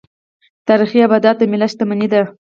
تاریخي 0.67 0.99
ابدات 1.07 1.35
د 1.39 1.43
ملت 1.51 1.69
شتمني 1.71 2.07
ده. 2.13 2.21